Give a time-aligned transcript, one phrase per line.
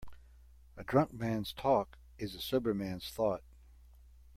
[0.77, 3.43] A drunk man's talk is a sober man's thought.